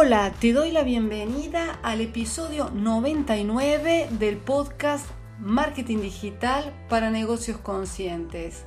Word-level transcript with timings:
Hola, 0.00 0.32
te 0.38 0.52
doy 0.52 0.70
la 0.70 0.84
bienvenida 0.84 1.80
al 1.82 2.00
episodio 2.00 2.70
99 2.72 4.06
del 4.12 4.36
podcast 4.36 5.04
Marketing 5.40 5.98
Digital 5.98 6.72
para 6.88 7.10
Negocios 7.10 7.58
Conscientes. 7.58 8.62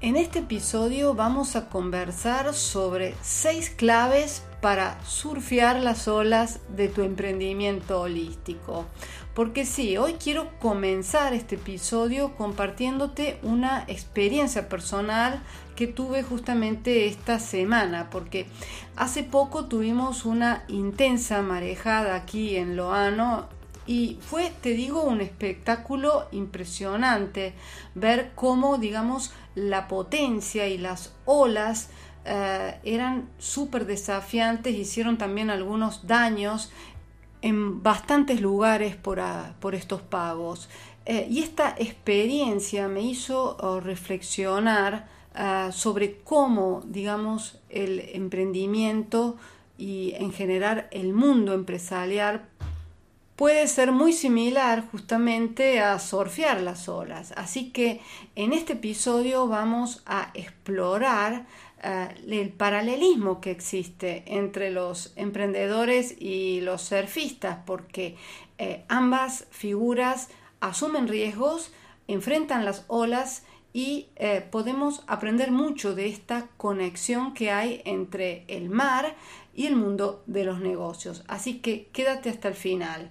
En 0.00 0.16
este 0.16 0.40
episodio 0.40 1.14
vamos 1.14 1.54
a 1.54 1.68
conversar 1.68 2.54
sobre 2.54 3.14
seis 3.22 3.70
claves 3.70 4.42
para 4.60 5.02
surfear 5.04 5.80
las 5.80 6.08
olas 6.08 6.60
de 6.74 6.88
tu 6.88 7.02
emprendimiento 7.02 8.00
holístico. 8.00 8.86
Porque 9.34 9.64
sí, 9.64 9.96
hoy 9.96 10.14
quiero 10.14 10.50
comenzar 10.58 11.32
este 11.32 11.54
episodio 11.54 12.34
compartiéndote 12.36 13.38
una 13.42 13.84
experiencia 13.86 14.68
personal 14.68 15.40
que 15.76 15.86
tuve 15.86 16.24
justamente 16.24 17.06
esta 17.06 17.38
semana, 17.38 18.10
porque 18.10 18.46
hace 18.96 19.22
poco 19.22 19.66
tuvimos 19.66 20.24
una 20.24 20.64
intensa 20.66 21.40
marejada 21.40 22.16
aquí 22.16 22.56
en 22.56 22.76
Loano 22.76 23.46
y 23.86 24.18
fue, 24.20 24.52
te 24.60 24.70
digo, 24.70 25.04
un 25.04 25.20
espectáculo 25.20 26.26
impresionante 26.32 27.54
ver 27.94 28.32
cómo, 28.34 28.76
digamos, 28.76 29.32
la 29.54 29.88
potencia 29.88 30.66
y 30.68 30.76
las 30.78 31.12
olas 31.24 31.88
eh, 32.24 32.78
eran 32.84 33.28
súper 33.38 33.86
desafiantes, 33.86 34.74
hicieron 34.74 35.18
también 35.18 35.50
algunos 35.50 36.06
daños 36.06 36.70
en 37.42 37.82
bastantes 37.82 38.40
lugares 38.40 38.96
por, 38.96 39.20
por 39.60 39.74
estos 39.74 40.02
pagos. 40.02 40.68
Eh, 41.06 41.26
y 41.30 41.42
esta 41.42 41.74
experiencia 41.78 42.88
me 42.88 43.00
hizo 43.00 43.56
oh, 43.60 43.80
reflexionar 43.80 45.08
ah, 45.34 45.70
sobre 45.72 46.18
cómo, 46.22 46.82
digamos, 46.84 47.60
el 47.70 48.00
emprendimiento 48.12 49.36
y 49.78 50.12
en 50.16 50.32
general 50.32 50.88
el 50.90 51.14
mundo 51.14 51.54
empresarial 51.54 52.48
puede 53.36 53.68
ser 53.68 53.92
muy 53.92 54.12
similar 54.12 54.84
justamente 54.90 55.78
a 55.78 55.98
surfear 56.00 56.60
las 56.60 56.88
olas. 56.88 57.32
Así 57.36 57.70
que 57.70 58.00
en 58.34 58.52
este 58.52 58.72
episodio 58.72 59.46
vamos 59.46 60.02
a 60.06 60.32
explorar 60.34 61.46
eh, 61.82 62.08
el 62.28 62.50
paralelismo 62.50 63.40
que 63.40 63.50
existe 63.50 64.24
entre 64.26 64.70
los 64.70 65.12
emprendedores 65.16 66.14
y 66.20 66.60
los 66.60 66.82
surfistas, 66.82 67.58
porque 67.64 68.16
eh, 68.58 68.84
ambas 68.88 69.46
figuras 69.50 70.28
asumen 70.60 71.08
riesgos, 71.08 71.72
enfrentan 72.08 72.64
las 72.64 72.84
olas 72.88 73.44
y 73.72 74.06
eh, 74.16 74.44
podemos 74.50 75.04
aprender 75.06 75.52
mucho 75.52 75.94
de 75.94 76.08
esta 76.08 76.48
conexión 76.56 77.34
que 77.34 77.50
hay 77.50 77.82
entre 77.84 78.44
el 78.48 78.70
mar 78.70 79.14
y 79.54 79.66
el 79.66 79.76
mundo 79.76 80.22
de 80.26 80.44
los 80.44 80.60
negocios. 80.60 81.22
Así 81.28 81.58
que 81.58 81.88
quédate 81.92 82.30
hasta 82.30 82.48
el 82.48 82.54
final. 82.54 83.10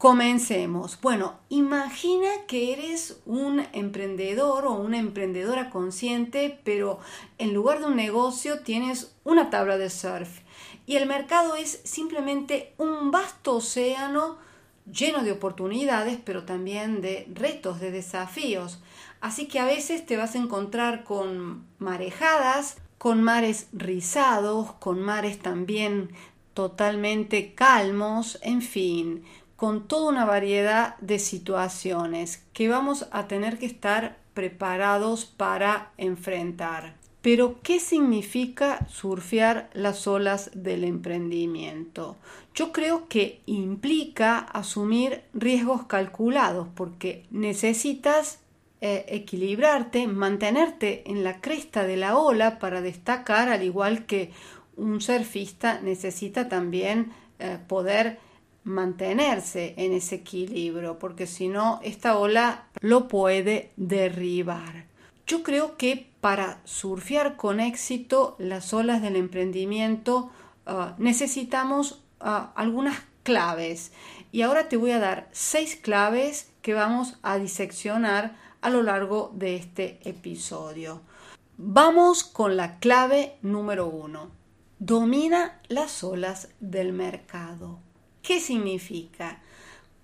Comencemos. 0.00 0.98
Bueno, 1.02 1.40
imagina 1.50 2.30
que 2.48 2.72
eres 2.72 3.20
un 3.26 3.60
emprendedor 3.74 4.64
o 4.64 4.72
una 4.72 4.96
emprendedora 4.96 5.68
consciente, 5.68 6.58
pero 6.64 7.00
en 7.36 7.52
lugar 7.52 7.80
de 7.80 7.84
un 7.84 7.96
negocio 7.96 8.60
tienes 8.60 9.14
una 9.24 9.50
tabla 9.50 9.76
de 9.76 9.90
surf 9.90 10.40
y 10.86 10.96
el 10.96 11.06
mercado 11.06 11.54
es 11.54 11.82
simplemente 11.84 12.72
un 12.78 13.10
vasto 13.10 13.56
océano 13.56 14.38
lleno 14.90 15.22
de 15.22 15.32
oportunidades, 15.32 16.18
pero 16.24 16.44
también 16.44 17.02
de 17.02 17.28
retos, 17.34 17.78
de 17.78 17.90
desafíos. 17.90 18.80
Así 19.20 19.48
que 19.48 19.58
a 19.58 19.66
veces 19.66 20.06
te 20.06 20.16
vas 20.16 20.34
a 20.34 20.38
encontrar 20.38 21.04
con 21.04 21.66
marejadas, 21.78 22.78
con 22.96 23.22
mares 23.22 23.68
rizados, 23.74 24.72
con 24.78 25.02
mares 25.02 25.40
también 25.40 26.08
totalmente 26.54 27.54
calmos, 27.54 28.38
en 28.40 28.62
fin 28.62 29.24
con 29.60 29.86
toda 29.86 30.08
una 30.08 30.24
variedad 30.24 30.96
de 31.00 31.18
situaciones 31.18 32.42
que 32.54 32.70
vamos 32.70 33.08
a 33.10 33.28
tener 33.28 33.58
que 33.58 33.66
estar 33.66 34.16
preparados 34.32 35.26
para 35.26 35.92
enfrentar. 35.98 36.94
Pero, 37.20 37.60
¿qué 37.62 37.78
significa 37.78 38.86
surfear 38.88 39.68
las 39.74 40.06
olas 40.06 40.50
del 40.54 40.82
emprendimiento? 40.84 42.16
Yo 42.54 42.72
creo 42.72 43.06
que 43.06 43.42
implica 43.44 44.38
asumir 44.38 45.24
riesgos 45.34 45.84
calculados 45.84 46.66
porque 46.74 47.26
necesitas 47.30 48.38
eh, 48.80 49.04
equilibrarte, 49.08 50.06
mantenerte 50.06 51.02
en 51.04 51.22
la 51.22 51.42
cresta 51.42 51.84
de 51.84 51.98
la 51.98 52.16
ola 52.16 52.58
para 52.58 52.80
destacar, 52.80 53.50
al 53.50 53.62
igual 53.62 54.06
que 54.06 54.30
un 54.78 55.02
surfista 55.02 55.82
necesita 55.82 56.48
también 56.48 57.12
eh, 57.38 57.58
poder 57.68 58.29
mantenerse 58.70 59.74
en 59.76 59.92
ese 59.92 60.16
equilibrio, 60.16 60.98
porque 60.98 61.26
si 61.26 61.48
no, 61.48 61.80
esta 61.82 62.16
ola 62.16 62.66
lo 62.80 63.08
puede 63.08 63.72
derribar. 63.76 64.86
Yo 65.26 65.42
creo 65.42 65.76
que 65.76 66.10
para 66.20 66.60
surfear 66.64 67.36
con 67.36 67.60
éxito 67.60 68.36
las 68.38 68.72
olas 68.74 69.02
del 69.02 69.16
emprendimiento 69.16 70.30
ah, 70.66 70.94
necesitamos 70.98 72.02
ah, 72.20 72.52
algunas 72.56 72.98
claves 73.22 73.92
y 74.32 74.42
ahora 74.42 74.68
te 74.68 74.76
voy 74.76 74.90
a 74.92 74.98
dar 74.98 75.28
seis 75.32 75.76
claves 75.76 76.50
que 76.62 76.74
vamos 76.74 77.16
a 77.22 77.38
diseccionar 77.38 78.36
a 78.60 78.70
lo 78.70 78.82
largo 78.82 79.32
de 79.34 79.56
este 79.56 80.00
episodio. 80.04 81.00
Vamos 81.56 82.24
con 82.24 82.56
la 82.56 82.78
clave 82.78 83.36
número 83.42 83.86
uno. 83.86 84.30
Domina 84.78 85.60
las 85.68 86.02
olas 86.04 86.48
del 86.58 86.92
mercado. 86.92 87.80
¿Qué 88.30 88.38
significa? 88.38 89.40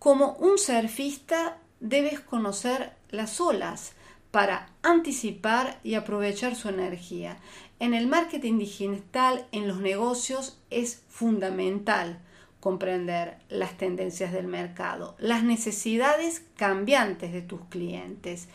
Como 0.00 0.32
un 0.40 0.58
surfista 0.58 1.58
debes 1.78 2.18
conocer 2.18 2.96
las 3.08 3.40
olas 3.40 3.92
para 4.32 4.72
anticipar 4.82 5.78
y 5.84 5.94
aprovechar 5.94 6.56
su 6.56 6.68
energía. 6.68 7.36
En 7.78 7.94
el 7.94 8.08
marketing 8.08 8.58
digital, 8.58 9.46
en 9.52 9.68
los 9.68 9.78
negocios, 9.78 10.58
es 10.70 11.04
fundamental 11.08 12.20
comprender 12.66 13.38
las 13.48 13.78
tendencias 13.78 14.32
del 14.32 14.48
mercado, 14.48 15.14
las 15.20 15.44
necesidades 15.44 16.42
cambiantes 16.56 17.32
de 17.32 17.40
tus 17.40 17.60
clientes. 17.66 18.48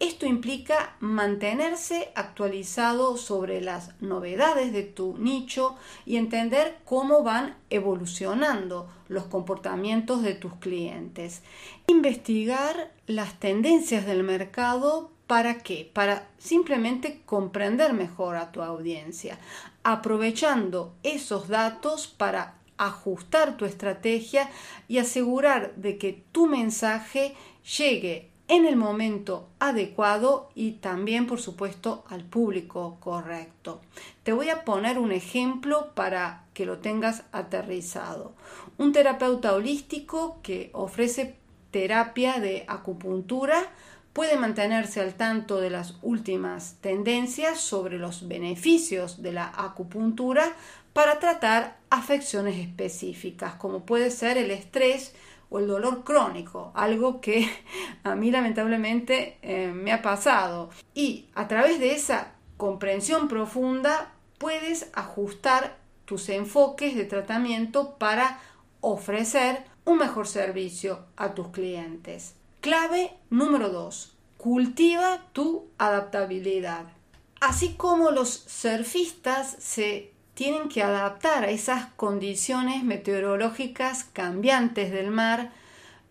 Esto 0.00 0.24
implica 0.24 0.96
mantenerse 1.00 2.10
actualizado 2.14 3.18
sobre 3.18 3.60
las 3.60 3.90
novedades 4.00 4.72
de 4.72 4.84
tu 4.84 5.18
nicho 5.18 5.76
y 6.06 6.16
entender 6.16 6.78
cómo 6.86 7.22
van 7.22 7.56
evolucionando 7.68 8.88
los 9.06 9.24
comportamientos 9.24 10.22
de 10.22 10.32
tus 10.32 10.54
clientes. 10.54 11.42
Investigar 11.88 12.90
las 13.06 13.38
tendencias 13.38 14.06
del 14.06 14.22
mercado 14.22 15.10
¿Para 15.28 15.58
qué? 15.58 15.90
Para 15.92 16.26
simplemente 16.38 17.20
comprender 17.26 17.92
mejor 17.92 18.36
a 18.36 18.50
tu 18.50 18.62
audiencia, 18.62 19.38
aprovechando 19.82 20.94
esos 21.02 21.48
datos 21.48 22.06
para 22.06 22.57
ajustar 22.78 23.56
tu 23.56 23.64
estrategia 23.64 24.48
y 24.88 24.98
asegurar 24.98 25.74
de 25.76 25.98
que 25.98 26.24
tu 26.32 26.46
mensaje 26.46 27.34
llegue 27.78 28.30
en 28.48 28.64
el 28.64 28.76
momento 28.76 29.50
adecuado 29.58 30.48
y 30.54 30.72
también, 30.72 31.26
por 31.26 31.40
supuesto, 31.40 32.04
al 32.08 32.24
público 32.24 32.96
correcto. 32.98 33.82
Te 34.22 34.32
voy 34.32 34.48
a 34.48 34.64
poner 34.64 34.98
un 34.98 35.12
ejemplo 35.12 35.92
para 35.94 36.44
que 36.54 36.64
lo 36.64 36.78
tengas 36.78 37.24
aterrizado. 37.30 38.32
Un 38.78 38.92
terapeuta 38.92 39.54
holístico 39.54 40.38
que 40.42 40.70
ofrece 40.72 41.36
terapia 41.70 42.40
de 42.40 42.64
acupuntura 42.66 43.70
puede 44.14 44.36
mantenerse 44.36 45.00
al 45.00 45.14
tanto 45.14 45.60
de 45.60 45.70
las 45.70 45.96
últimas 46.00 46.76
tendencias 46.80 47.60
sobre 47.60 47.98
los 47.98 48.26
beneficios 48.26 49.22
de 49.22 49.32
la 49.32 49.52
acupuntura 49.54 50.56
para 50.98 51.20
tratar 51.20 51.78
afecciones 51.90 52.56
específicas, 52.56 53.54
como 53.54 53.86
puede 53.86 54.10
ser 54.10 54.36
el 54.36 54.50
estrés, 54.50 55.14
o 55.48 55.60
el 55.60 55.68
dolor 55.68 56.02
crónico, 56.02 56.72
algo 56.74 57.20
que 57.20 57.48
a 58.02 58.16
mí 58.16 58.32
lamentablemente 58.32 59.38
eh, 59.42 59.70
me 59.72 59.92
ha 59.92 60.02
pasado. 60.02 60.70
Y 60.94 61.28
a 61.36 61.46
través 61.46 61.78
de 61.78 61.92
esa 61.92 62.32
comprensión 62.56 63.28
profunda 63.28 64.12
puedes 64.38 64.90
ajustar 64.92 65.76
tus 66.04 66.28
enfoques 66.30 66.96
de 66.96 67.04
tratamiento 67.04 67.94
para 67.94 68.40
ofrecer 68.80 69.66
un 69.84 69.98
mejor 69.98 70.26
servicio 70.26 71.04
a 71.16 71.32
tus 71.32 71.50
clientes. 71.50 72.34
Clave 72.60 73.14
número 73.30 73.68
2. 73.68 74.16
Cultiva 74.36 75.28
tu 75.32 75.68
adaptabilidad. 75.78 76.86
Así 77.40 77.74
como 77.74 78.10
los 78.10 78.30
surfistas 78.30 79.54
se 79.60 80.17
tienen 80.38 80.68
que 80.68 80.84
adaptar 80.84 81.42
a 81.42 81.50
esas 81.50 81.86
condiciones 81.96 82.84
meteorológicas 82.84 84.04
cambiantes 84.04 84.92
del 84.92 85.10
mar, 85.10 85.50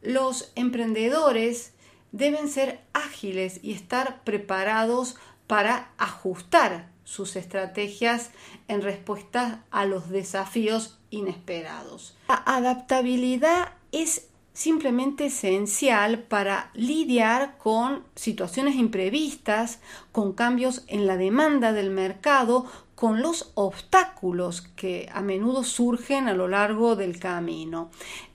los 0.01 0.51
emprendedores 0.55 1.71
deben 2.11 2.49
ser 2.49 2.81
ágiles 2.91 3.61
y 3.63 3.71
estar 3.71 4.21
preparados 4.25 5.15
para 5.47 5.91
ajustar 5.97 6.89
sus 7.05 7.37
estrategias 7.37 8.31
en 8.67 8.81
respuesta 8.81 9.63
a 9.71 9.85
los 9.85 10.09
desafíos 10.09 10.99
inesperados. 11.09 12.17
La 12.27 12.43
adaptabilidad 12.45 13.75
es 13.93 14.27
simplemente 14.51 15.27
esencial 15.27 16.19
para 16.19 16.69
lidiar 16.73 17.57
con 17.59 18.03
situaciones 18.15 18.75
imprevistas, 18.75 19.79
con 20.11 20.33
cambios 20.33 20.83
en 20.87 21.07
la 21.07 21.15
demanda 21.15 21.71
del 21.71 21.91
mercado, 21.91 22.65
con 22.97 23.21
los 23.21 23.51
obstáculos 23.53 24.61
que 24.75 25.07
a 25.13 25.21
menudo 25.21 25.63
surgen 25.63 26.27
a 26.27 26.33
lo 26.33 26.47
largo 26.47 26.95
del 26.95 27.19
camino. 27.19 27.91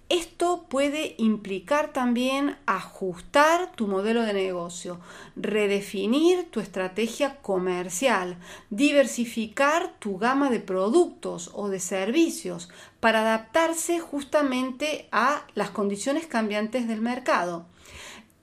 Esto 0.09 0.67
puede 0.69 1.17
implicar 1.19 1.93
también 1.93 2.57
ajustar 2.67 3.73
tu 3.73 3.89
modelo 3.89 4.23
de 4.23 4.33
negocio, 4.33 5.01
redefinir 5.35 6.49
tu 6.53 6.61
estrategia 6.61 7.39
comercial, 7.43 8.37
diversificar 8.71 9.99
tu 9.99 10.17
gama 10.17 10.49
de 10.49 10.61
productos 10.61 11.51
o 11.55 11.69
de 11.69 11.81
servicios 11.81 12.69
para 13.01 13.23
adaptarse 13.23 13.99
justamente 13.99 15.09
a 15.11 15.45
las 15.57 15.71
condiciones 15.71 16.29
cambiantes 16.29 16.87
del 16.87 17.01
mercado. 17.01 17.67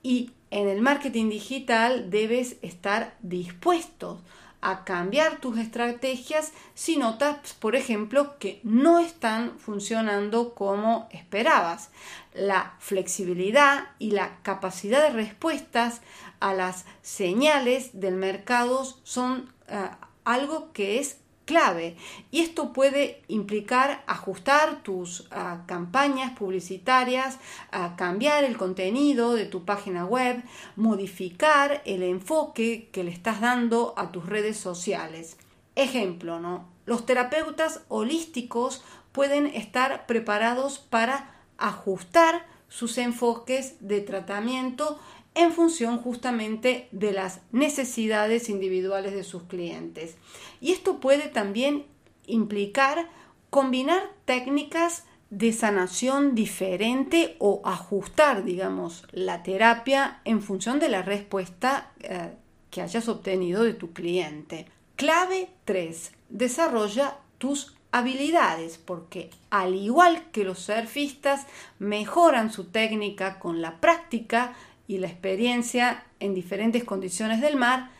Y 0.02 0.32
en 0.50 0.68
el 0.68 0.82
marketing 0.82 1.30
digital 1.30 2.10
debes 2.10 2.58
estar 2.60 3.16
dispuesto 3.22 4.20
a 4.62 4.84
cambiar 4.84 5.40
tus 5.40 5.58
estrategias 5.58 6.52
si 6.74 6.96
notas, 6.96 7.54
por 7.54 7.76
ejemplo, 7.76 8.38
que 8.38 8.60
no 8.62 8.98
están 8.98 9.58
funcionando 9.58 10.54
como 10.54 11.08
esperabas. 11.12 11.90
La 12.34 12.74
flexibilidad 12.78 13.88
y 13.98 14.10
la 14.12 14.38
capacidad 14.42 15.02
de 15.02 15.10
respuestas 15.10 16.00
a 16.40 16.54
las 16.54 16.84
señales 17.02 18.00
del 18.00 18.16
mercado 18.16 18.84
son 19.02 19.52
eh, 19.68 19.88
algo 20.24 20.72
que 20.72 20.98
es 20.98 21.18
clave 21.50 21.96
y 22.30 22.42
esto 22.42 22.72
puede 22.72 23.22
implicar 23.26 24.04
ajustar 24.06 24.84
tus 24.84 25.26
ah, 25.32 25.64
campañas 25.66 26.38
publicitarias, 26.38 27.38
ah, 27.72 27.94
cambiar 27.96 28.44
el 28.44 28.56
contenido 28.56 29.34
de 29.34 29.46
tu 29.46 29.64
página 29.64 30.04
web, 30.04 30.44
modificar 30.76 31.82
el 31.86 32.04
enfoque 32.04 32.88
que 32.92 33.02
le 33.02 33.10
estás 33.10 33.40
dando 33.40 33.94
a 33.96 34.12
tus 34.12 34.26
redes 34.26 34.58
sociales. 34.58 35.38
Ejemplo, 35.74 36.38
¿no? 36.38 36.68
Los 36.86 37.04
terapeutas 37.04 37.80
holísticos 37.88 38.84
pueden 39.10 39.46
estar 39.46 40.06
preparados 40.06 40.78
para 40.78 41.34
ajustar 41.58 42.46
sus 42.68 42.96
enfoques 42.96 43.74
de 43.80 44.02
tratamiento 44.02 45.00
en 45.34 45.52
función 45.52 45.98
justamente 45.98 46.88
de 46.92 47.12
las 47.12 47.40
necesidades 47.52 48.48
individuales 48.48 49.12
de 49.14 49.24
sus 49.24 49.44
clientes. 49.44 50.16
Y 50.60 50.72
esto 50.72 51.00
puede 51.00 51.28
también 51.28 51.86
implicar 52.26 53.08
combinar 53.50 54.02
técnicas 54.24 55.04
de 55.30 55.52
sanación 55.52 56.34
diferente 56.34 57.36
o 57.38 57.62
ajustar, 57.64 58.44
digamos, 58.44 59.04
la 59.12 59.42
terapia 59.42 60.20
en 60.24 60.42
función 60.42 60.80
de 60.80 60.88
la 60.88 61.02
respuesta 61.02 61.92
eh, 62.00 62.32
que 62.70 62.82
hayas 62.82 63.08
obtenido 63.08 63.62
de 63.62 63.74
tu 63.74 63.92
cliente. 63.92 64.66
Clave 64.96 65.48
3. 65.64 66.12
Desarrolla 66.28 67.18
tus 67.38 67.74
habilidades, 67.92 68.78
porque 68.78 69.30
al 69.50 69.74
igual 69.74 70.30
que 70.30 70.44
los 70.44 70.60
surfistas 70.60 71.46
mejoran 71.78 72.52
su 72.52 72.64
técnica 72.64 73.38
con 73.38 73.62
la 73.62 73.80
práctica, 73.80 74.54
y 74.90 74.98
la 74.98 75.06
experiencia 75.06 76.02
en 76.18 76.34
diferentes 76.34 76.82
condiciones 76.82 77.40
del 77.40 77.54
mar, 77.54 77.92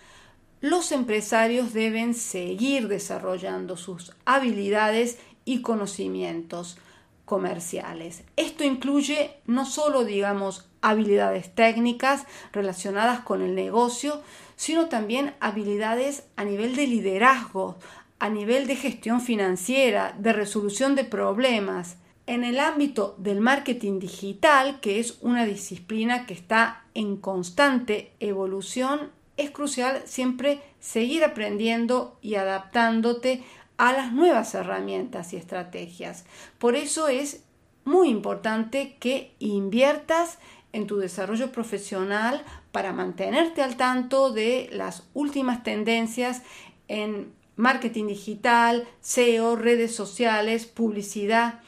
los 0.60 0.90
empresarios 0.90 1.72
deben 1.72 2.14
seguir 2.14 2.88
desarrollando 2.88 3.76
sus 3.76 4.12
habilidades 4.24 5.20
y 5.44 5.62
conocimientos 5.62 6.78
comerciales. 7.26 8.24
Esto 8.34 8.64
incluye 8.64 9.36
no 9.46 9.66
solo, 9.66 10.02
digamos, 10.04 10.68
habilidades 10.80 11.54
técnicas 11.54 12.26
relacionadas 12.52 13.20
con 13.20 13.40
el 13.40 13.54
negocio, 13.54 14.20
sino 14.56 14.88
también 14.88 15.34
habilidades 15.38 16.24
a 16.34 16.42
nivel 16.42 16.74
de 16.74 16.88
liderazgo, 16.88 17.78
a 18.18 18.30
nivel 18.30 18.66
de 18.66 18.74
gestión 18.74 19.20
financiera, 19.20 20.12
de 20.18 20.32
resolución 20.32 20.96
de 20.96 21.04
problemas, 21.04 21.98
en 22.26 22.44
el 22.44 22.60
ámbito 22.60 23.14
del 23.18 23.40
marketing 23.40 23.98
digital, 23.98 24.80
que 24.80 25.00
es 25.00 25.18
una 25.20 25.46
disciplina 25.46 26.26
que 26.26 26.34
está 26.34 26.84
en 26.94 27.16
constante 27.16 28.12
evolución, 28.20 29.10
es 29.36 29.50
crucial 29.50 30.02
siempre 30.04 30.60
seguir 30.80 31.24
aprendiendo 31.24 32.18
y 32.20 32.34
adaptándote 32.34 33.42
a 33.78 33.92
las 33.92 34.12
nuevas 34.12 34.54
herramientas 34.54 35.32
y 35.32 35.36
estrategias. 35.36 36.24
Por 36.58 36.76
eso 36.76 37.08
es 37.08 37.44
muy 37.84 38.10
importante 38.10 38.96
que 39.00 39.34
inviertas 39.38 40.38
en 40.72 40.86
tu 40.86 40.98
desarrollo 40.98 41.50
profesional 41.50 42.44
para 42.72 42.92
mantenerte 42.92 43.62
al 43.62 43.76
tanto 43.76 44.30
de 44.30 44.68
las 44.72 45.08
últimas 45.14 45.62
tendencias 45.62 46.42
en 46.88 47.32
marketing 47.56 48.06
digital, 48.06 48.86
SEO, 49.00 49.56
redes 49.56 49.94
sociales, 49.94 50.66
publicidad 50.66 51.60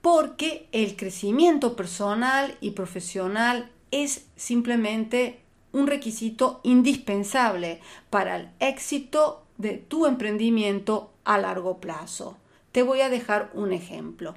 porque 0.00 0.68
el 0.72 0.96
crecimiento 0.96 1.76
personal 1.76 2.56
y 2.60 2.70
profesional 2.72 3.70
es 3.90 4.26
simplemente 4.36 5.40
un 5.72 5.86
requisito 5.86 6.60
indispensable 6.62 7.80
para 8.08 8.36
el 8.36 8.48
éxito 8.60 9.44
de 9.58 9.74
tu 9.76 10.06
emprendimiento 10.06 11.12
a 11.24 11.38
largo 11.38 11.78
plazo. 11.78 12.36
Te 12.72 12.82
voy 12.82 13.02
a 13.02 13.08
dejar 13.08 13.50
un 13.54 13.72
ejemplo. 13.72 14.34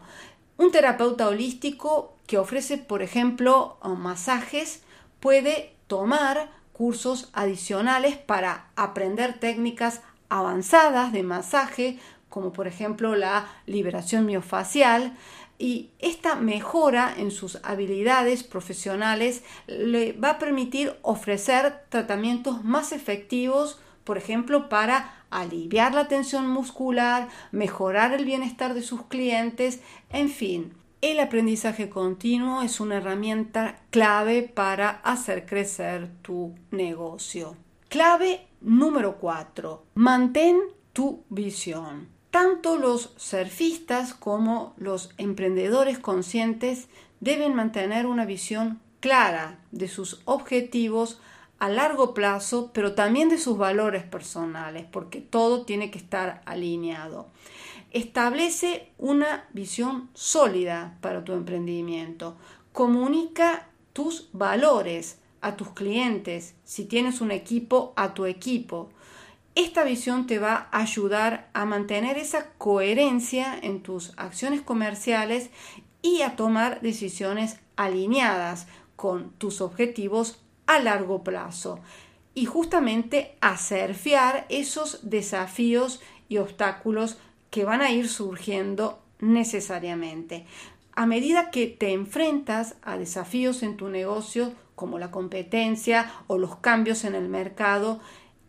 Un 0.58 0.72
terapeuta 0.72 1.28
holístico 1.28 2.14
que 2.28 2.38
ofrece, 2.38 2.78
por 2.78 3.02
ejemplo, 3.02 3.78
masajes 3.84 4.82
puede 5.20 5.74
tomar 5.88 6.52
cursos 6.74 7.30
adicionales 7.34 8.18
para 8.18 8.68
aprender 8.76 9.40
técnicas 9.40 10.02
avanzadas 10.30 11.14
de 11.14 11.24
masaje, 11.24 12.00
como 12.30 12.52
por 12.52 12.68
ejemplo 12.68 13.16
la 13.16 13.48
liberación 13.68 14.26
miofacial, 14.26 15.16
y 15.58 15.92
esta 16.00 16.36
mejora 16.36 17.14
en 17.18 17.32
sus 17.32 17.60
habilidades 17.64 18.44
profesionales 18.44 19.44
le 19.68 20.14
va 20.14 20.32
a 20.32 20.40
permitir 20.40 20.96
ofrecer 21.02 21.86
tratamientos 21.90 22.64
más 22.64 22.92
efectivos, 22.92 23.80
por 24.04 24.18
ejemplo, 24.18 24.68
para 24.70 25.26
aliviar 25.30 25.94
la 25.94 26.08
tensión 26.08 26.48
muscular, 26.48 27.30
mejorar 27.52 28.14
el 28.14 28.26
bienestar 28.26 28.74
de 28.74 28.82
sus 28.82 29.04
clientes, 29.04 29.82
en 30.10 30.30
fin. 30.30 30.74
El 31.02 31.20
aprendizaje 31.20 31.90
continuo 31.90 32.62
es 32.62 32.80
una 32.80 32.96
herramienta 32.96 33.82
clave 33.90 34.44
para 34.44 34.90
hacer 35.04 35.46
crecer 35.46 36.10
tu 36.22 36.56
negocio. 36.72 37.58
Clave 37.90 38.48
número 38.62 39.18
4. 39.18 39.84
Mantén 39.96 40.62
tu 40.94 41.26
visión. 41.30 42.13
Tanto 42.34 42.78
los 42.78 43.12
surfistas 43.16 44.16
como 44.16 44.74
los 44.78 45.12
emprendedores 45.20 46.00
conscientes 46.00 46.88
deben 47.20 47.54
mantener 47.54 48.08
una 48.08 48.26
visión 48.26 48.80
clara 49.02 49.60
de 49.72 49.88
sus 49.88 50.20
objetivos 50.26 51.20
a 51.60 51.70
largo 51.70 52.16
plazo, 52.16 52.72
pero 52.74 52.96
también 52.96 53.30
de 53.30 53.38
sus 53.38 53.60
valores 53.60 54.04
personales, 54.04 54.88
porque 54.92 55.22
todo 55.22 55.64
tiene 55.64 55.92
que 55.92 56.00
estar 56.00 56.42
alineado. 56.46 57.28
Establece 57.92 58.90
una 58.98 59.48
visión 59.54 60.10
sólida 60.16 60.98
para 61.02 61.24
tu 61.24 61.34
emprendimiento. 61.34 62.36
Comunica 62.72 63.68
tus 63.94 64.30
valores 64.34 65.20
a 65.42 65.56
tus 65.56 65.70
clientes, 65.70 66.56
si 66.64 66.86
tienes 66.86 67.22
un 67.22 67.30
equipo, 67.30 67.94
a 67.96 68.16
tu 68.16 68.26
equipo. 68.26 68.90
Esta 69.56 69.84
visión 69.84 70.26
te 70.26 70.40
va 70.40 70.68
a 70.72 70.82
ayudar 70.82 71.50
a 71.54 71.66
mantener 71.66 72.18
esa 72.18 72.50
coherencia 72.58 73.58
en 73.62 73.82
tus 73.82 74.14
acciones 74.18 74.62
comerciales 74.62 75.52
y 76.02 76.22
a 76.24 76.36
tomar 76.36 76.82
decisiones 76.82 77.60
alineadas 77.76 78.68
con 78.96 79.32
tus 79.34 79.62
objetivos 79.62 80.42
a 80.66 80.80
largo 80.80 81.24
plazo 81.24 81.80
y 82.34 82.46
justamente 82.46 83.36
a 83.42 83.58
surfear 83.58 84.48
esos 84.50 85.08
desafíos 85.10 86.02
y 86.30 86.38
obstáculos 86.38 87.18
que 87.52 87.64
van 87.64 87.82
a 87.82 87.92
ir 87.92 88.10
surgiendo 88.10 89.00
necesariamente. 89.20 90.46
A 90.96 91.06
medida 91.06 91.52
que 91.52 91.68
te 91.68 91.94
enfrentas 91.94 92.76
a 92.82 92.98
desafíos 92.98 93.62
en 93.62 93.78
tu 93.78 93.90
negocio, 93.90 94.54
como 94.76 94.98
la 94.98 95.12
competencia 95.12 96.12
o 96.28 96.38
los 96.38 96.56
cambios 96.58 97.04
en 97.04 97.14
el 97.14 97.30
mercado, 97.30 98.00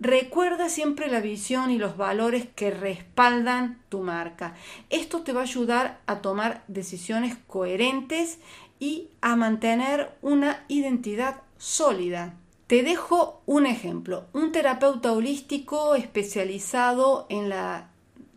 recuerda 0.04 0.68
siempre 0.68 1.08
la 1.08 1.20
visión 1.20 1.70
y 1.70 1.78
los 1.78 1.96
valores 1.96 2.46
que 2.54 2.70
respaldan 2.70 3.80
tu 3.88 4.00
marca. 4.00 4.54
Esto 4.90 5.22
te 5.22 5.32
va 5.32 5.40
a 5.40 5.44
ayudar 5.44 5.98
a 6.04 6.20
tomar 6.20 6.62
decisiones 6.68 7.38
coherentes 7.46 8.38
y 8.78 9.08
a 9.22 9.34
mantener 9.34 10.10
una 10.20 10.62
identidad 10.68 11.40
sólida. 11.56 12.34
Te 12.66 12.82
dejo 12.82 13.40
un 13.46 13.64
ejemplo. 13.64 14.26
Un 14.34 14.52
terapeuta 14.52 15.10
holístico 15.10 15.94
especializado 15.94 17.26
en 17.30 17.48
la 17.48 17.88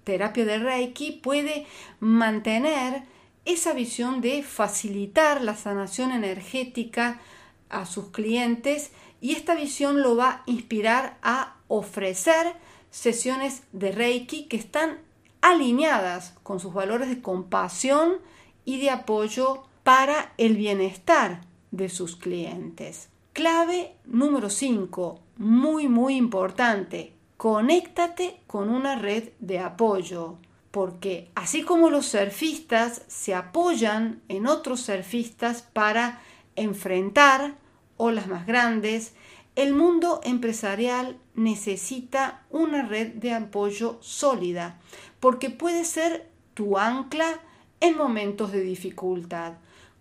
terapia 0.05 0.45
de 0.45 0.59
Reiki 0.59 1.11
puede 1.11 1.65
mantener 1.99 3.03
esa 3.43 3.73
visión 3.73 4.21
de 4.21 4.41
facilitar 4.41 5.41
la 5.41 5.55
sanación 5.55 6.11
energética 6.11 7.19
a 7.69 7.85
sus 7.85 8.11
clientes 8.11 8.91
y 9.21 9.33
esta 9.33 9.55
visión 9.55 10.01
lo 10.01 10.15
va 10.15 10.29
a 10.29 10.43
inspirar 10.45 11.17
a 11.21 11.57
ofrecer 11.67 12.53
sesiones 12.91 13.63
de 13.71 13.91
Reiki 13.91 14.45
que 14.45 14.57
están 14.57 14.99
alineadas 15.41 16.35
con 16.43 16.59
sus 16.59 16.73
valores 16.73 17.09
de 17.09 17.21
compasión 17.21 18.17
y 18.65 18.79
de 18.79 18.89
apoyo 18.89 19.63
para 19.83 20.33
el 20.37 20.55
bienestar 20.57 21.41
de 21.71 21.89
sus 21.89 22.15
clientes. 22.15 23.09
Clave 23.33 23.95
número 24.05 24.49
5, 24.49 25.19
muy 25.37 25.87
muy 25.87 26.15
importante, 26.15 27.13
conéctate 27.37 28.41
con 28.47 28.69
una 28.69 28.95
red 28.95 29.29
de 29.39 29.59
apoyo, 29.59 30.37
porque 30.71 31.29
así 31.35 31.61
como 31.61 31.89
los 31.89 32.07
surfistas 32.07 33.03
se 33.07 33.35
apoyan 33.35 34.21
en 34.27 34.47
otros 34.47 34.81
surfistas 34.81 35.61
para 35.61 36.19
enfrentar 36.55 37.55
olas 37.97 38.27
más 38.27 38.45
grandes, 38.45 39.13
el 39.55 39.73
mundo 39.73 40.21
empresarial 40.23 41.17
necesita 41.33 42.45
una 42.51 42.83
red 42.83 43.13
de 43.13 43.33
apoyo 43.33 43.97
sólida, 44.01 44.79
porque 45.19 45.49
puede 45.49 45.83
ser 45.83 46.29
tu 46.53 46.77
ancla 46.77 47.39
en 47.79 47.97
momentos 47.97 48.51
de 48.51 48.61
dificultad. 48.61 49.53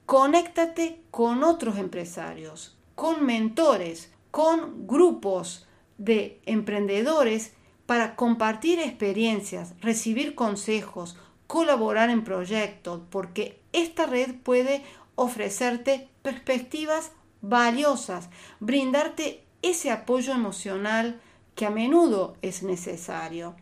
Conéctate 0.05 1.01
con 1.11 1.43
otros 1.43 1.79
empresarios, 1.79 2.77
con 2.95 3.25
mentores, 3.25 4.13
con 4.31 4.87
grupos 4.87 5.67
de 5.99 6.41
emprendedores 6.45 7.53
para 7.87 8.17
compartir 8.17 8.79
experiencias, 8.79 9.75
recibir 9.81 10.35
consejos, 10.35 11.17
colaborar 11.47 12.11
en 12.11 12.25
proyectos, 12.25 13.01
porque 13.11 13.61
esta 13.73 14.07
red 14.07 14.35
puede 14.35 14.83
ofrecerte 15.15 16.09
perspectivas 16.23 17.13
valiosas, 17.43 18.29
brindarte 18.61 19.45
ese 19.63 19.91
apoyo 19.91 20.33
emocional 20.33 21.21
que 21.55 21.67
a 21.67 21.71
menudo 21.71 22.37
es 22.43 22.63
necesario. 22.63 23.57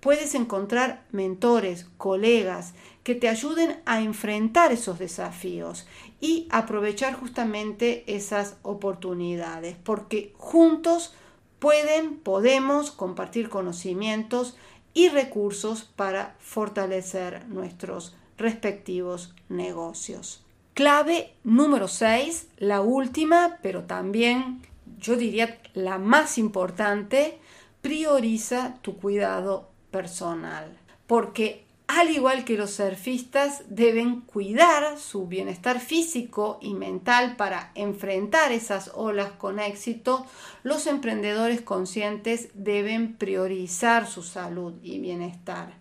Puedes 0.00 0.34
encontrar 0.34 1.04
mentores, 1.12 1.86
colegas 1.96 2.74
que 3.04 3.14
te 3.14 3.28
ayuden 3.28 3.80
a 3.84 4.00
enfrentar 4.00 4.72
esos 4.72 4.98
desafíos 4.98 5.86
y 6.20 6.48
aprovechar 6.50 7.14
justamente 7.14 8.04
esas 8.06 8.56
oportunidades, 8.62 9.76
porque 9.82 10.32
juntos 10.38 11.14
pueden, 11.58 12.16
podemos 12.16 12.90
compartir 12.90 13.48
conocimientos 13.48 14.56
y 14.94 15.08
recursos 15.08 15.84
para 15.84 16.36
fortalecer 16.40 17.46
nuestros 17.48 18.14
respectivos 18.36 19.34
negocios. 19.48 20.41
Clave 20.74 21.34
número 21.44 21.86
6, 21.86 22.48
la 22.56 22.80
última, 22.80 23.58
pero 23.62 23.84
también 23.84 24.62
yo 24.98 25.16
diría 25.16 25.60
la 25.74 25.98
más 25.98 26.38
importante, 26.38 27.38
prioriza 27.82 28.78
tu 28.80 28.96
cuidado 28.96 29.68
personal, 29.90 30.78
porque 31.06 31.66
al 31.88 32.08
igual 32.08 32.44
que 32.44 32.56
los 32.56 32.70
surfistas, 32.70 33.64
deben 33.68 34.22
cuidar 34.22 34.98
su 34.98 35.26
bienestar 35.26 35.78
físico 35.78 36.58
y 36.62 36.72
mental 36.72 37.36
para 37.36 37.70
enfrentar 37.74 38.50
esas 38.50 38.92
olas 38.94 39.32
con 39.32 39.58
éxito. 39.58 40.24
Los 40.62 40.86
emprendedores 40.86 41.60
conscientes 41.60 42.48
deben 42.54 43.16
priorizar 43.16 44.06
su 44.06 44.22
salud 44.22 44.72
y 44.82 45.00
bienestar. 45.00 45.74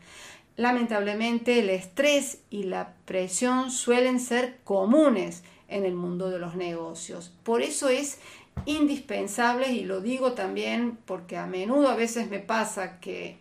Lamentablemente, 0.58 1.60
el 1.60 1.70
estrés 1.70 2.40
y 2.50 2.64
la 2.64 2.94
presión 3.06 3.72
suelen 3.72 4.20
ser 4.20 4.60
comunes 4.64 5.44
en 5.68 5.86
el 5.86 5.96
mundo 5.96 6.30
de 6.30 6.40
los 6.40 6.56
negocios. 6.56 7.34
Por 7.44 7.62
eso 7.62 7.90
es 7.90 8.20
indispensable, 8.66 9.72
y 9.72 9.86
lo 9.86 10.02
digo 10.02 10.34
también 10.34 10.98
porque 11.06 11.38
a 11.38 11.48
menudo 11.48 11.88
a 11.88 11.96
veces 11.96 12.30
me 12.30 12.40
pasa 12.40 13.00
que 13.00 13.40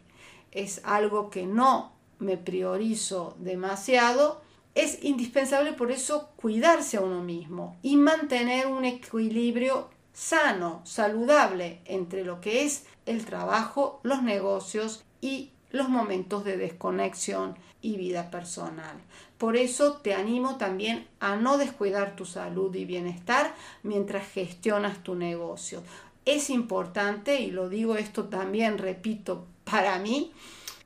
es 0.52 0.80
algo 0.84 1.30
que 1.30 1.46
no 1.46 1.92
me 2.18 2.36
priorizo 2.36 3.36
demasiado, 3.38 4.42
es 4.74 5.02
indispensable 5.02 5.72
por 5.72 5.90
eso 5.90 6.30
cuidarse 6.36 6.96
a 6.96 7.00
uno 7.00 7.22
mismo 7.22 7.76
y 7.82 7.96
mantener 7.96 8.68
un 8.68 8.84
equilibrio 8.84 9.90
sano, 10.12 10.82
saludable 10.84 11.80
entre 11.84 12.24
lo 12.24 12.40
que 12.40 12.64
es 12.64 12.86
el 13.06 13.24
trabajo, 13.24 14.00
los 14.04 14.22
negocios 14.22 15.04
y 15.20 15.50
los 15.70 15.88
momentos 15.88 16.44
de 16.44 16.56
desconexión 16.56 17.56
y 17.82 17.96
vida 17.96 18.30
personal. 18.30 18.96
Por 19.38 19.56
eso 19.56 19.94
te 19.94 20.14
animo 20.14 20.56
también 20.56 21.06
a 21.18 21.36
no 21.36 21.56
descuidar 21.56 22.16
tu 22.16 22.26
salud 22.26 22.74
y 22.74 22.84
bienestar 22.84 23.54
mientras 23.82 24.28
gestionas 24.28 25.02
tu 25.02 25.14
negocio. 25.14 25.82
Es 26.24 26.50
importante, 26.50 27.40
y 27.40 27.50
lo 27.50 27.68
digo 27.68 27.96
esto 27.96 28.24
también, 28.24 28.76
repito, 28.76 29.46
para 29.64 29.98
mí, 29.98 30.32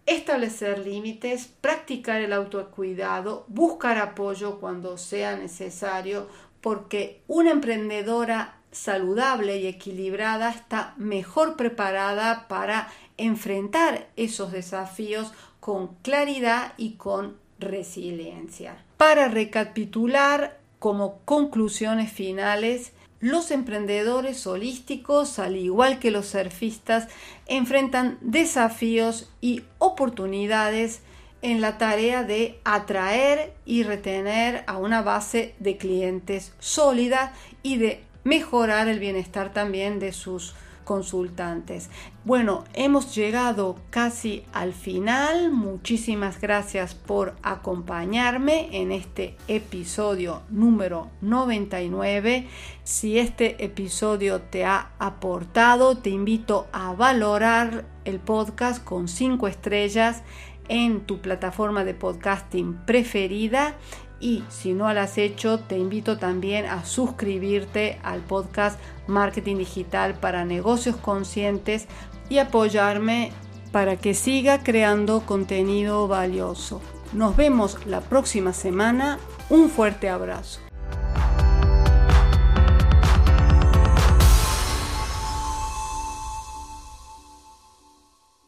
establecer 0.06 0.78
límites, 0.78 1.50
practicar 1.60 2.20
el 2.20 2.32
autocuidado, 2.32 3.44
buscar 3.48 3.98
apoyo 3.98 4.60
cuando 4.60 4.98
sea 4.98 5.36
necesario, 5.36 6.28
porque 6.60 7.22
una 7.26 7.50
emprendedora 7.50 8.60
saludable 8.70 9.58
y 9.58 9.66
equilibrada 9.66 10.50
está 10.50 10.94
mejor 10.96 11.56
preparada 11.56 12.48
para 12.48 12.88
enfrentar 13.16 14.08
esos 14.16 14.52
desafíos 14.52 15.32
con 15.60 15.94
claridad 16.02 16.74
y 16.76 16.92
con 16.92 17.36
resiliencia. 17.58 18.84
Para 18.96 19.28
recapitular 19.28 20.58
como 20.78 21.18
conclusiones 21.24 22.12
finales, 22.12 22.92
los 23.20 23.50
emprendedores 23.50 24.46
holísticos, 24.46 25.38
al 25.38 25.56
igual 25.56 25.98
que 25.98 26.10
los 26.10 26.26
surfistas, 26.26 27.08
enfrentan 27.46 28.18
desafíos 28.20 29.30
y 29.40 29.62
oportunidades 29.78 31.00
en 31.40 31.60
la 31.60 31.78
tarea 31.78 32.22
de 32.22 32.58
atraer 32.64 33.54
y 33.64 33.82
retener 33.82 34.64
a 34.66 34.76
una 34.76 35.02
base 35.02 35.54
de 35.58 35.76
clientes 35.76 36.52
sólida 36.58 37.32
y 37.62 37.78
de 37.78 38.02
mejorar 38.24 38.88
el 38.88 38.98
bienestar 38.98 39.52
también 39.52 40.00
de 40.00 40.12
sus 40.12 40.54
consultantes. 40.84 41.90
Bueno, 42.24 42.64
hemos 42.74 43.14
llegado 43.14 43.76
casi 43.90 44.44
al 44.52 44.72
final. 44.72 45.50
Muchísimas 45.50 46.40
gracias 46.40 46.94
por 46.94 47.34
acompañarme 47.42 48.68
en 48.80 48.92
este 48.92 49.36
episodio 49.48 50.42
número 50.50 51.10
99. 51.20 52.46
Si 52.84 53.18
este 53.18 53.64
episodio 53.64 54.42
te 54.42 54.64
ha 54.64 54.92
aportado, 54.98 55.98
te 55.98 56.10
invito 56.10 56.66
a 56.72 56.92
valorar 56.94 57.86
el 58.04 58.20
podcast 58.20 58.84
con 58.84 59.08
5 59.08 59.48
estrellas 59.48 60.22
en 60.68 61.00
tu 61.00 61.20
plataforma 61.20 61.84
de 61.84 61.94
podcasting 61.94 62.74
preferida 62.86 63.74
y 64.20 64.42
si 64.48 64.72
no 64.72 64.92
lo 64.92 65.00
has 65.00 65.18
hecho, 65.18 65.60
te 65.60 65.78
invito 65.78 66.18
también 66.18 66.66
a 66.66 66.84
suscribirte 66.84 67.98
al 68.02 68.20
podcast 68.20 68.78
Marketing 69.06 69.56
Digital 69.56 70.14
para 70.14 70.44
Negocios 70.44 70.96
Conscientes 70.96 71.86
y 72.28 72.38
apoyarme 72.38 73.32
para 73.72 73.96
que 73.96 74.14
siga 74.14 74.62
creando 74.62 75.20
contenido 75.26 76.08
valioso. 76.08 76.80
Nos 77.12 77.36
vemos 77.36 77.84
la 77.86 78.00
próxima 78.00 78.52
semana. 78.52 79.18
Un 79.50 79.68
fuerte 79.68 80.08
abrazo. 80.08 80.63